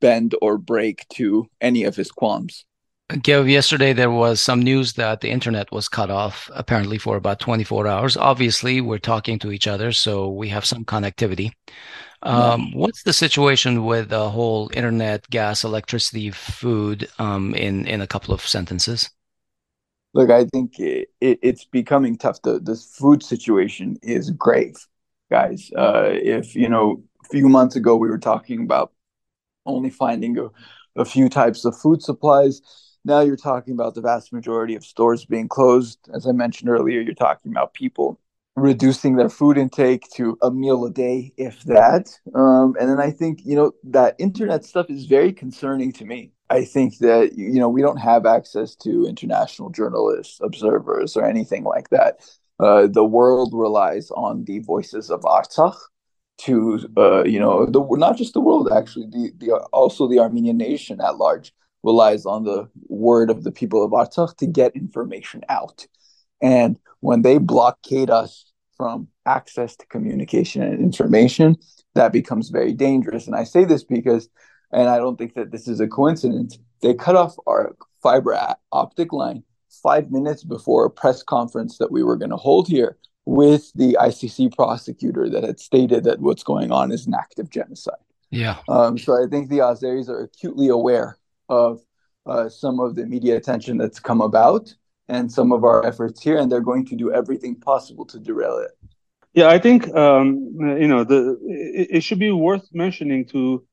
bend 0.00 0.34
or 0.40 0.58
break 0.58 1.06
to 1.10 1.46
any 1.60 1.84
of 1.84 1.94
his 1.94 2.10
qualms. 2.10 2.64
Yesterday 3.26 3.92
there 3.92 4.10
was 4.10 4.40
some 4.40 4.62
news 4.62 4.92
that 4.92 5.20
the 5.20 5.30
internet 5.30 5.72
was 5.72 5.88
cut 5.88 6.10
off 6.10 6.48
apparently 6.54 6.96
for 6.96 7.16
about 7.16 7.40
24 7.40 7.88
hours. 7.88 8.16
Obviously, 8.16 8.80
we're 8.80 8.98
talking 8.98 9.38
to 9.40 9.50
each 9.50 9.66
other, 9.66 9.90
so 9.90 10.28
we 10.28 10.48
have 10.48 10.64
some 10.64 10.84
connectivity. 10.84 11.50
Um, 12.22 12.72
what's 12.72 13.02
the 13.02 13.12
situation 13.12 13.84
with 13.84 14.10
the 14.10 14.30
whole 14.30 14.70
internet, 14.74 15.28
gas, 15.30 15.64
electricity, 15.64 16.30
food 16.30 17.08
um, 17.18 17.54
in 17.54 17.86
in 17.86 18.00
a 18.00 18.06
couple 18.06 18.34
of 18.34 18.42
sentences? 18.42 19.10
Look, 20.12 20.30
I 20.30 20.44
think 20.46 20.78
it, 20.78 21.08
it, 21.20 21.38
it's 21.42 21.64
becoming 21.64 22.16
tough. 22.18 22.42
The 22.42 22.58
the 22.60 22.76
food 22.76 23.22
situation 23.22 23.98
is 24.02 24.30
grave, 24.30 24.76
guys. 25.30 25.70
Uh, 25.76 26.10
if 26.12 26.54
you 26.54 26.68
know, 26.68 27.02
a 27.24 27.28
few 27.28 27.48
months 27.48 27.76
ago 27.76 27.96
we 27.96 28.08
were 28.08 28.18
talking 28.18 28.62
about 28.62 28.92
only 29.66 29.90
finding 29.90 30.38
a, 30.38 30.48
a 30.96 31.04
few 31.04 31.28
types 31.28 31.64
of 31.64 31.76
food 31.78 32.02
supplies. 32.02 32.62
Now 33.04 33.20
you're 33.20 33.36
talking 33.36 33.74
about 33.74 33.94
the 33.94 34.02
vast 34.02 34.32
majority 34.32 34.74
of 34.74 34.84
stores 34.84 35.24
being 35.24 35.48
closed. 35.48 35.98
As 36.12 36.26
I 36.26 36.32
mentioned 36.32 36.68
earlier, 36.70 37.00
you're 37.00 37.14
talking 37.14 37.52
about 37.52 37.72
people 37.74 38.20
reducing 38.60 39.16
their 39.16 39.28
food 39.28 39.58
intake 39.58 40.08
to 40.14 40.38
a 40.42 40.50
meal 40.50 40.84
a 40.84 40.90
day, 40.90 41.32
if 41.36 41.62
that. 41.64 42.10
Um, 42.34 42.76
and 42.78 42.88
then 42.88 43.00
I 43.00 43.10
think, 43.10 43.40
you 43.44 43.56
know, 43.56 43.72
that 43.84 44.14
internet 44.18 44.64
stuff 44.64 44.86
is 44.88 45.06
very 45.06 45.32
concerning 45.32 45.92
to 45.94 46.04
me. 46.04 46.32
I 46.50 46.64
think 46.64 46.98
that, 46.98 47.34
you 47.36 47.60
know, 47.60 47.68
we 47.68 47.82
don't 47.82 47.98
have 47.98 48.26
access 48.26 48.74
to 48.76 49.06
international 49.06 49.70
journalists, 49.70 50.40
observers, 50.42 51.16
or 51.16 51.24
anything 51.24 51.64
like 51.64 51.90
that. 51.90 52.20
Uh, 52.58 52.86
the 52.86 53.04
world 53.04 53.52
relies 53.54 54.10
on 54.10 54.44
the 54.44 54.58
voices 54.58 55.10
of 55.10 55.20
Artsakh 55.22 55.78
to, 56.38 56.80
uh, 56.96 57.24
you 57.24 57.38
know, 57.38 57.66
the, 57.66 57.80
not 57.96 58.16
just 58.16 58.34
the 58.34 58.40
world, 58.40 58.68
actually, 58.74 59.06
the, 59.06 59.32
the 59.38 59.52
also 59.72 60.08
the 60.08 60.18
Armenian 60.18 60.56
nation 60.56 61.00
at 61.00 61.16
large 61.16 61.52
relies 61.82 62.26
on 62.26 62.44
the 62.44 62.68
word 62.88 63.30
of 63.30 63.44
the 63.44 63.52
people 63.52 63.84
of 63.84 63.92
Artsakh 63.92 64.36
to 64.36 64.46
get 64.46 64.74
information 64.74 65.42
out. 65.48 65.86
And 66.42 66.78
when 67.00 67.22
they 67.22 67.38
blockade 67.38 68.10
us 68.10 68.49
from 68.80 69.08
access 69.26 69.76
to 69.76 69.84
communication 69.88 70.62
and 70.62 70.80
information, 70.80 71.54
that 71.94 72.14
becomes 72.14 72.48
very 72.48 72.72
dangerous. 72.72 73.26
And 73.26 73.36
I 73.36 73.44
say 73.44 73.66
this 73.66 73.84
because, 73.84 74.30
and 74.72 74.88
I 74.88 74.96
don't 74.96 75.18
think 75.18 75.34
that 75.34 75.50
this 75.50 75.68
is 75.68 75.80
a 75.80 75.86
coincidence, 75.86 76.58
they 76.80 76.94
cut 76.94 77.14
off 77.14 77.36
our 77.46 77.76
fiber 78.02 78.34
optic 78.72 79.12
line 79.12 79.42
five 79.82 80.10
minutes 80.10 80.44
before 80.44 80.86
a 80.86 80.90
press 80.90 81.22
conference 81.22 81.76
that 81.76 81.92
we 81.92 82.02
were 82.02 82.16
going 82.16 82.30
to 82.30 82.38
hold 82.38 82.68
here 82.68 82.96
with 83.26 83.70
the 83.74 83.98
ICC 84.00 84.56
prosecutor 84.56 85.28
that 85.28 85.44
had 85.44 85.60
stated 85.60 86.04
that 86.04 86.20
what's 86.20 86.42
going 86.42 86.72
on 86.72 86.90
is 86.90 87.06
an 87.06 87.12
act 87.12 87.38
of 87.38 87.50
genocide. 87.50 88.06
Yeah. 88.30 88.60
Um, 88.66 88.96
so 88.96 89.12
I 89.22 89.28
think 89.28 89.50
the 89.50 89.58
Azeris 89.58 90.08
are 90.08 90.22
acutely 90.22 90.68
aware 90.68 91.18
of 91.50 91.82
uh, 92.24 92.48
some 92.48 92.80
of 92.80 92.94
the 92.94 93.04
media 93.04 93.36
attention 93.36 93.76
that's 93.76 94.00
come 94.00 94.22
about 94.22 94.74
and 95.10 95.30
some 95.30 95.52
of 95.52 95.64
our 95.64 95.84
efforts 95.84 96.22
here, 96.22 96.38
and 96.38 96.50
they're 96.50 96.68
going 96.72 96.86
to 96.86 96.96
do 96.96 97.12
everything 97.12 97.56
possible 97.56 98.06
to 98.06 98.18
derail 98.18 98.58
it. 98.58 98.70
Yeah, 99.34 99.48
I 99.48 99.58
think 99.58 99.94
um, 99.94 100.28
you 100.82 100.88
know 100.88 101.04
the 101.04 101.38
it, 101.46 101.88
it, 101.96 102.00
should 102.02 102.18
be 102.18 102.32
worth 102.32 102.66
mentioning 102.72 103.26
to 103.26 103.64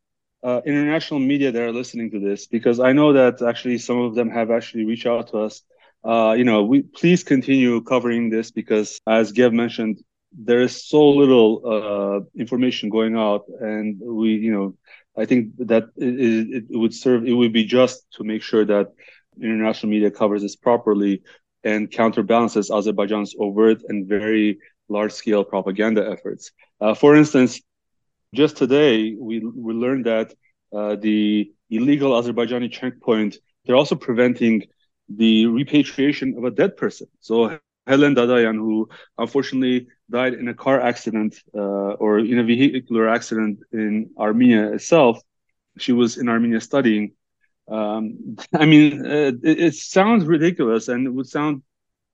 uh, 0.44 0.62
international 0.66 1.20
media 1.20 1.52
that 1.52 1.62
are 1.62 1.72
listening 1.72 2.12
to 2.12 2.20
this 2.20 2.48
because 2.48 2.80
I 2.80 2.92
know 2.94 3.14
that 3.14 3.42
actually 3.42 3.78
some 3.78 4.00
of 4.00 4.16
them 4.16 4.30
have 4.30 4.52
actually 4.52 4.86
reached 4.86 5.08
out 5.08 5.30
to 5.30 5.40
us. 5.40 5.64
Uh, 6.04 6.36
you 6.38 6.44
know, 6.44 6.64
we 6.64 6.84
please 6.84 7.24
continue 7.24 7.82
covering 7.82 8.30
this 8.30 8.52
because, 8.52 9.00
as 9.08 9.32
Gev 9.32 9.52
mentioned, 9.52 10.04
there 10.32 10.62
is 10.62 10.88
so 10.88 11.10
little 11.10 11.52
uh, 11.74 12.20
information 12.40 12.90
going 12.90 13.16
out, 13.18 13.46
and 13.60 14.00
we, 14.00 14.30
you 14.36 14.54
know, 14.54 14.76
I 15.18 15.26
think 15.26 15.58
that 15.58 15.86
it, 15.98 16.66
it, 16.70 16.78
would 16.78 16.94
serve. 16.94 17.26
It 17.26 17.34
would 17.34 17.52
be 17.52 17.66
just 17.66 18.06
to 18.14 18.24
make 18.24 18.44
sure 18.44 18.64
that 18.66 18.94
international 19.42 19.92
media 19.92 20.12
covers 20.12 20.42
this 20.42 20.56
properly 20.56 21.22
and 21.64 21.92
counterbalances 21.92 22.70
Azerbaijan's 22.70 23.36
overt 23.40 23.82
and 23.90 24.08
very 24.08 24.60
large-scale 24.90 25.44
propaganda 25.44 26.10
efforts. 26.10 26.52
Uh, 26.80 26.94
for 26.94 27.16
instance, 27.16 27.62
just 28.34 28.58
today 28.58 29.16
we 29.20 29.40
we 29.40 29.74
learned 29.74 30.06
that 30.06 30.34
uh, 30.74 30.96
the 30.96 31.52
illegal 31.70 32.12
Azerbaijani 32.12 32.72
checkpoint 32.72 33.38
they're 33.66 33.76
also 33.76 33.96
preventing 33.96 34.64
the 35.10 35.46
repatriation 35.46 36.36
of 36.38 36.44
a 36.46 36.52
dead 36.52 36.78
person. 36.78 37.08
So 37.20 37.58
Helen 37.86 38.16
Dadayan, 38.16 38.56
who 38.56 38.90
unfortunately 39.18 39.88
died 40.10 40.34
in 40.34 40.48
a 40.48 40.54
car 40.54 40.80
accident 40.80 41.36
uh, 41.56 41.94
or 42.04 42.20
in 42.20 42.40
a 42.40 42.44
vehicular 42.44 43.08
accident 43.10 43.60
in 43.72 44.10
Armenia 44.18 44.74
itself, 44.74 45.22
she 45.78 45.94
was 45.94 46.18
in 46.18 46.28
Armenia 46.30 46.62
studying 46.62 47.12
um, 47.68 48.38
I 48.54 48.66
mean, 48.66 49.06
uh, 49.06 49.32
it, 49.44 49.60
it, 49.60 49.76
sounds 49.76 50.26
ridiculous, 50.26 50.88
and 50.88 51.06
it 51.06 51.10
would 51.10 51.28
sound 51.28 51.64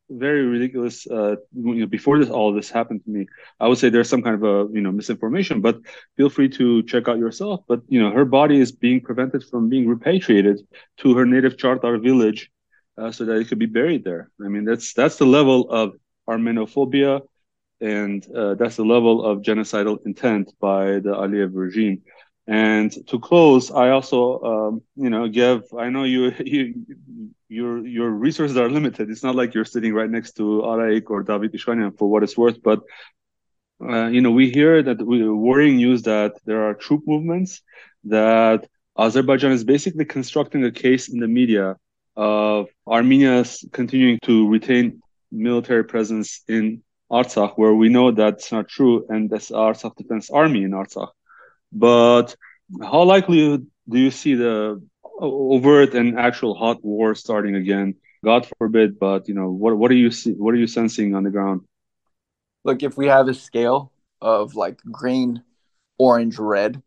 very 0.09 0.45
ridiculous. 0.45 1.07
Uh, 1.07 1.35
you 1.53 1.75
know, 1.75 1.85
before 1.85 2.19
this 2.19 2.29
all 2.29 2.53
this 2.53 2.69
happened 2.69 3.03
to 3.05 3.09
me, 3.09 3.27
I 3.59 3.67
would 3.67 3.77
say 3.77 3.89
there's 3.89 4.09
some 4.09 4.21
kind 4.21 4.35
of 4.35 4.43
a 4.43 4.73
you 4.73 4.81
know 4.81 4.91
misinformation. 4.91 5.61
But 5.61 5.79
feel 6.17 6.29
free 6.29 6.49
to 6.49 6.83
check 6.83 7.07
out 7.07 7.17
yourself. 7.17 7.61
But 7.67 7.81
you 7.87 8.01
know, 8.01 8.11
her 8.11 8.25
body 8.25 8.59
is 8.59 8.71
being 8.71 9.01
prevented 9.01 9.43
from 9.43 9.69
being 9.69 9.87
repatriated 9.87 10.61
to 10.97 11.15
her 11.15 11.25
native 11.25 11.57
Chartar 11.57 12.01
village, 12.01 12.49
uh, 12.97 13.11
so 13.11 13.25
that 13.25 13.37
it 13.37 13.47
could 13.47 13.59
be 13.59 13.65
buried 13.65 14.03
there. 14.03 14.29
I 14.43 14.47
mean, 14.47 14.65
that's 14.65 14.93
that's 14.93 15.17
the 15.17 15.25
level 15.25 15.69
of 15.69 15.93
Armenophobia, 16.27 17.21
and 17.81 18.25
uh, 18.35 18.55
that's 18.55 18.77
the 18.77 18.85
level 18.85 19.23
of 19.23 19.41
genocidal 19.41 20.05
intent 20.05 20.53
by 20.59 20.99
the 20.99 21.13
Aliyev 21.13 21.51
regime. 21.53 22.01
And 22.47 22.91
to 23.07 23.19
close, 23.19 23.71
I 23.71 23.89
also, 23.91 24.41
um, 24.41 24.81
you 24.95 25.09
know, 25.09 25.27
Gev. 25.29 25.63
I 25.77 25.89
know 25.89 26.03
you, 26.03 26.33
you, 26.45 26.85
your 27.47 27.85
your 27.85 28.09
resources 28.09 28.57
are 28.57 28.69
limited. 28.69 29.09
It's 29.09 29.23
not 29.23 29.35
like 29.35 29.53
you're 29.53 29.65
sitting 29.65 29.93
right 29.93 30.09
next 30.09 30.33
to 30.37 30.43
Arayik 30.43 31.09
or 31.09 31.23
David 31.23 31.53
Ishkhanyan 31.53 31.97
for 31.97 32.09
what 32.09 32.23
it's 32.23 32.37
worth. 32.37 32.61
But 32.61 32.81
uh, 33.81 34.07
you 34.07 34.21
know, 34.21 34.31
we 34.31 34.49
hear 34.49 34.81
that 34.83 35.01
we, 35.05 35.27
worrying 35.29 35.77
news 35.77 36.03
that 36.03 36.33
there 36.45 36.63
are 36.67 36.73
troop 36.73 37.03
movements 37.05 37.61
that 38.05 38.67
Azerbaijan 38.97 39.51
is 39.51 39.63
basically 39.63 40.05
constructing 40.05 40.63
a 40.65 40.71
case 40.71 41.09
in 41.09 41.19
the 41.19 41.27
media 41.27 41.77
of 42.15 42.69
Armenia 42.87 43.43
continuing 43.71 44.19
to 44.23 44.47
retain 44.49 45.01
military 45.31 45.83
presence 45.83 46.41
in 46.47 46.83
Artsakh, 47.11 47.53
where 47.57 47.73
we 47.73 47.89
know 47.89 48.11
that's 48.11 48.51
not 48.51 48.67
true, 48.67 49.05
and 49.09 49.29
that's 49.29 49.51
Artsakh 49.51 49.95
Defense 49.95 50.29
Army 50.29 50.63
in 50.63 50.71
Artsakh. 50.71 51.11
But 51.73 52.35
how 52.81 53.03
likely 53.03 53.57
do 53.89 53.97
you 53.97 54.11
see 54.11 54.35
the 54.35 54.81
uh, 55.03 55.25
overt 55.25 55.93
and 55.93 56.17
actual 56.19 56.55
hot 56.55 56.83
war 56.83 57.15
starting 57.15 57.55
again? 57.55 57.95
God 58.23 58.47
forbid, 58.57 58.99
but 58.99 59.27
you 59.27 59.33
know 59.33 59.49
what? 59.49 59.77
What 59.77 59.91
are 59.91 59.95
you 59.95 60.11
see? 60.11 60.31
What 60.31 60.53
are 60.53 60.57
you 60.57 60.67
sensing 60.67 61.15
on 61.15 61.23
the 61.23 61.29
ground? 61.29 61.61
Look, 62.63 62.83
if 62.83 62.95
we 62.95 63.07
have 63.07 63.27
a 63.27 63.33
scale 63.33 63.91
of 64.21 64.55
like 64.55 64.79
green, 64.89 65.43
orange, 65.97 66.39
red, 66.39 66.81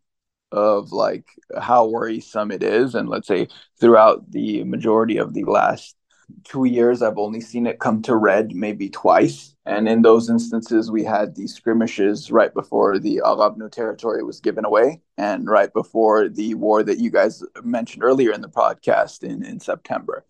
of 0.51 0.91
like 0.91 1.25
how 1.55 1.87
worrisome 1.87 2.51
it 2.51 2.63
is, 2.63 2.95
and 2.95 3.07
let's 3.09 3.27
say 3.27 3.49
throughout 3.79 4.31
the 4.31 4.63
majority 4.63 5.17
of 5.17 5.33
the 5.33 5.43
last 5.43 5.95
two 6.43 6.65
years, 6.65 7.01
I've 7.01 7.17
only 7.17 7.41
seen 7.41 7.67
it 7.67 7.79
come 7.79 8.01
to 8.03 8.15
red 8.15 8.53
maybe 8.53 8.89
twice. 8.89 9.55
And 9.65 9.87
in 9.87 10.01
those 10.01 10.29
instances, 10.29 10.89
we 10.91 11.03
had 11.03 11.35
these 11.35 11.53
skirmishes 11.53 12.31
right 12.31 12.53
before 12.53 12.99
the 12.99 13.21
Aghavno 13.23 13.71
territory 13.71 14.23
was 14.23 14.39
given 14.39 14.65
away 14.65 15.01
and 15.17 15.49
right 15.49 15.71
before 15.73 16.29
the 16.29 16.53
war 16.55 16.83
that 16.83 16.99
you 16.99 17.11
guys 17.11 17.43
mentioned 17.63 18.03
earlier 18.03 18.31
in 18.31 18.41
the 18.41 18.49
podcast 18.49 19.23
in, 19.23 19.43
in 19.43 19.59
September. 19.59 20.25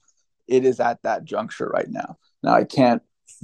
It 0.47 0.65
is 0.65 0.79
at 0.79 1.01
that 1.03 1.25
juncture 1.25 1.67
right 1.67 1.89
now. 1.89 2.17
Now, 2.41 2.53
I 2.53 2.63
can't 2.63 3.01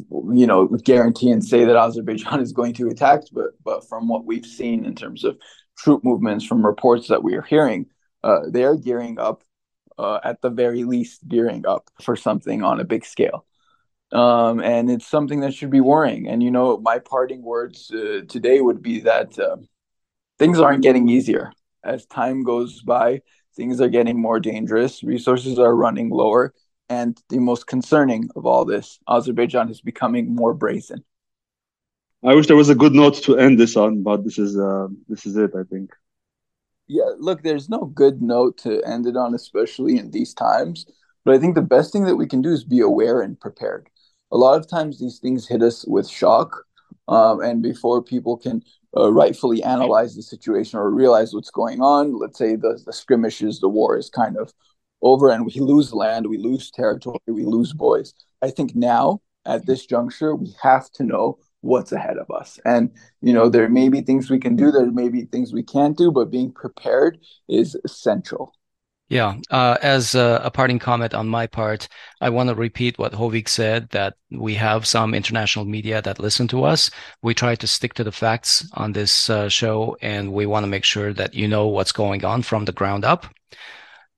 you 0.10 0.48
know 0.48 0.68
guarantee 0.68 1.30
and 1.30 1.44
say 1.44 1.66
that 1.66 1.76
Azerbaijan 1.76 2.40
is 2.40 2.54
going 2.54 2.74
to 2.74 2.88
attack, 2.88 3.22
but 3.32 3.52
but 3.64 3.88
from 3.88 4.08
what 4.08 4.26
we've 4.26 4.46
seen 4.46 4.86
in 4.86 4.96
terms 4.96 5.24
of 5.24 5.38
troop 5.78 6.04
movements, 6.04 6.46
from 6.46 6.66
reports 6.66 7.08
that 7.08 7.24
we 7.24 7.36
are 7.36 7.42
hearing, 7.42 7.88
uh, 8.24 8.42
they 8.48 8.64
are 8.64 8.76
gearing 8.76 9.20
up 9.20 9.44
uh, 9.98 10.20
at 10.24 10.42
the 10.42 10.50
very 10.50 10.84
least 10.84 11.28
gearing 11.28 11.66
up 11.68 11.90
for 12.02 12.16
something 12.16 12.64
on 12.64 12.80
a 12.80 12.84
big 12.84 13.06
scale. 13.06 13.46
Um, 14.12 14.60
and 14.62 14.92
it's 14.92 15.08
something 15.08 15.40
that 15.40 15.54
should 15.54 15.72
be 15.72 15.82
worrying. 15.82 16.28
And 16.28 16.44
you 16.44 16.52
know, 16.52 16.78
my 16.78 17.00
parting 17.00 17.42
words 17.42 17.92
uh, 17.92 18.22
today 18.28 18.62
would 18.62 18.82
be 18.82 19.02
that 19.02 19.38
uh, 19.40 19.58
things 20.38 20.60
aren't 20.60 20.84
getting 20.84 21.10
easier 21.10 21.52
as 21.84 22.06
time 22.06 22.44
goes 22.44 22.82
by. 22.82 23.22
Things 23.56 23.82
are 23.82 23.90
getting 23.90 24.20
more 24.20 24.40
dangerous. 24.40 25.04
Resources 25.04 25.60
are 25.60 25.76
running 25.76 26.10
lower, 26.10 26.54
and 26.90 27.20
the 27.30 27.40
most 27.40 27.68
concerning 27.68 28.30
of 28.36 28.46
all 28.46 28.66
this, 28.66 29.00
Azerbaijan 29.08 29.70
is 29.70 29.82
becoming 29.82 30.34
more 30.34 30.54
brazen. 30.54 31.04
I 32.24 32.36
wish 32.36 32.48
there 32.48 32.56
was 32.56 32.70
a 32.70 32.76
good 32.76 32.94
note 32.94 33.16
to 33.24 33.38
end 33.38 33.60
this 33.60 33.76
on, 33.76 34.02
but 34.02 34.24
this 34.24 34.38
is 34.38 34.58
uh, 34.58 34.88
this 35.10 35.26
is 35.26 35.36
it. 35.36 35.52
I 35.56 35.64
think 35.64 35.92
yeah, 36.94 37.10
look, 37.18 37.42
there's 37.42 37.70
no 37.70 37.86
good 37.86 38.22
note 38.22 38.58
to 38.60 38.84
end 38.84 39.08
it 39.08 39.18
on, 39.18 39.34
especially 39.34 39.98
in 39.98 40.12
these 40.12 40.32
times. 40.34 40.86
But 41.26 41.34
I 41.34 41.40
think 41.40 41.56
the 41.56 41.62
best 41.62 41.92
thing 41.92 42.06
that 42.06 42.18
we 42.18 42.28
can 42.28 42.42
do 42.42 42.52
is 42.52 42.64
be 42.64 42.82
aware 42.82 43.22
and 43.22 43.40
prepared. 43.40 43.90
A 44.32 44.38
lot 44.38 44.60
of 44.60 44.70
times 44.70 45.00
these 45.00 45.18
things 45.18 45.48
hit 45.48 45.64
us 45.64 45.86
with 45.88 46.08
shock. 46.08 46.66
Um, 47.08 47.42
and 47.42 47.64
before 47.64 48.04
people 48.04 48.38
can 48.38 48.62
uh, 48.96 49.12
rightfully 49.12 49.64
analyze 49.64 50.16
the 50.16 50.22
situation 50.22 50.78
or 50.78 50.92
realize 50.92 51.34
what's 51.34 51.50
going 51.50 51.82
on, 51.82 52.20
let's 52.20 52.38
say 52.38 52.56
the, 52.56 52.80
the 52.86 52.94
skirmishes, 52.94 53.60
the 53.60 53.70
war 53.70 53.98
is 53.98 54.10
kind 54.10 54.38
of 54.38 54.54
over 55.02 55.30
and 55.30 55.46
we 55.46 55.54
lose 55.60 55.94
land, 55.94 56.28
we 56.28 56.38
lose 56.38 56.70
territory, 56.70 57.18
we 57.28 57.44
lose 57.44 57.74
boys. 57.74 58.14
I 58.42 58.52
think 58.52 58.76
now 58.76 59.22
at 59.46 59.66
this 59.66 59.86
juncture, 59.86 60.36
we 60.36 60.56
have 60.62 60.92
to 60.92 61.04
know 61.04 61.40
what's 61.64 61.92
ahead 61.92 62.18
of 62.18 62.30
us. 62.30 62.60
And, 62.66 62.92
you 63.22 63.34
know, 63.34 63.50
there 63.50 63.70
may 63.70 63.90
be 63.90 64.02
things 64.02 64.30
we 64.30 64.40
can 64.40 64.56
do, 64.56 64.72
there 64.72 64.92
may 64.92 65.10
be 65.10 65.24
things 65.24 65.54
we 65.54 65.64
can't 65.64 65.98
do, 65.98 66.12
but 66.12 66.30
being 66.30 66.52
prepared 66.52 67.18
is 67.48 67.76
essential. 67.84 68.54
Yeah. 69.10 69.36
Uh, 69.52 69.78
as 69.82 70.16
a, 70.16 70.42
a, 70.44 70.50
parting 70.50 70.80
comment 70.80 71.14
on 71.14 71.28
my 71.28 71.46
part, 71.46 71.88
I 72.22 72.30
want 72.30 72.50
to 72.50 72.56
repeat 72.56 72.98
what 72.98 73.12
Hovik 73.12 73.48
said 73.48 73.90
that 73.90 74.16
we 74.32 74.56
have 74.56 74.88
some 74.88 75.14
international 75.14 75.66
media 75.66 76.02
that 76.02 76.20
listen 76.20 76.48
to 76.48 76.64
us. 76.64 76.90
We 77.22 77.34
try 77.34 77.56
to 77.56 77.68
stick 77.68 77.94
to 77.96 78.04
the 78.04 78.12
facts 78.12 78.68
on 78.74 78.94
this 78.94 79.30
uh, 79.30 79.50
show, 79.50 79.98
and 80.02 80.34
we 80.34 80.46
want 80.46 80.64
to 80.64 80.70
make 80.70 80.86
sure 80.86 81.14
that 81.14 81.34
you 81.34 81.48
know 81.48 81.68
what's 81.68 81.92
going 81.92 82.26
on 82.26 82.42
from 82.42 82.66
the 82.66 82.72
ground 82.72 83.06
up. 83.06 83.28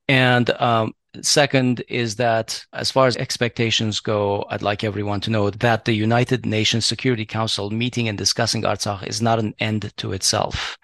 And 0.08 0.50
um, 0.62 0.94
Second 1.22 1.84
is 1.88 2.16
that 2.16 2.66
as 2.74 2.92
far 2.92 3.08
as 3.08 3.18
expectations 3.18 4.00
go, 4.00 4.46
I'd 4.50 4.62
like 4.62 4.84
everyone 4.84 5.22
to 5.22 5.30
know 5.30 5.50
that 5.50 5.86
the 5.86 5.94
United 5.94 6.46
Nations 6.46 6.86
Security 6.86 7.26
Council 7.26 7.70
meeting 7.70 8.08
and 8.08 8.18
discussing 8.18 8.64
Artsakh 8.64 9.06
is 9.08 9.22
not 9.22 9.40
an 9.40 9.54
end 9.60 9.92
to 9.98 10.14
itself. 10.14 10.78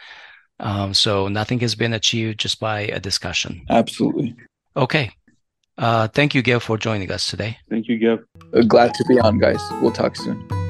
Um, 0.60 0.94
so 0.94 1.28
nothing 1.28 1.60
has 1.62 1.76
been 1.76 1.94
achieved 1.94 2.40
just 2.40 2.60
by 2.60 2.82
a 2.82 3.00
discussion. 3.00 3.66
Absolutely. 3.70 4.36
Okay. 4.78 5.12
Uh, 5.78 6.08
thank 6.08 6.36
you, 6.36 6.42
Gev, 6.42 6.62
for 6.62 6.78
joining 6.78 7.12
us 7.12 7.28
today. 7.28 7.58
Thank 7.70 7.88
you, 7.88 7.98
Gev. 7.98 8.24
Uh, 8.54 8.62
glad 8.62 8.94
to 8.94 9.06
be 9.06 9.20
on, 9.20 9.40
guys. 9.40 9.62
We'll 9.82 9.92
talk 9.92 10.16
soon. 10.16 10.61